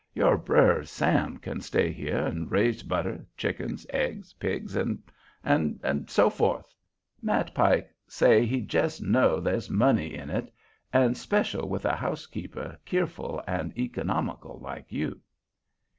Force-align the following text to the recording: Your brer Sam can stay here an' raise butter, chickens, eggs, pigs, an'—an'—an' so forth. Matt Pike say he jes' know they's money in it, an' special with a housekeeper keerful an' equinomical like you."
Your 0.15 0.35
brer 0.35 0.83
Sam 0.83 1.37
can 1.37 1.61
stay 1.61 1.91
here 1.91 2.17
an' 2.25 2.49
raise 2.49 2.81
butter, 2.81 3.23
chickens, 3.37 3.85
eggs, 3.91 4.33
pigs, 4.33 4.75
an'—an'—an' 4.75 6.07
so 6.07 6.27
forth. 6.27 6.73
Matt 7.21 7.53
Pike 7.53 7.93
say 8.07 8.47
he 8.47 8.67
jes' 8.67 8.99
know 8.99 9.39
they's 9.39 9.69
money 9.69 10.15
in 10.15 10.31
it, 10.31 10.51
an' 10.91 11.13
special 11.13 11.69
with 11.69 11.85
a 11.85 11.95
housekeeper 11.95 12.79
keerful 12.83 13.43
an' 13.45 13.73
equinomical 13.73 14.59
like 14.59 14.91
you." 14.91 15.19